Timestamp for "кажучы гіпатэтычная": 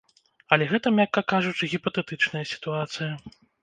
1.35-2.45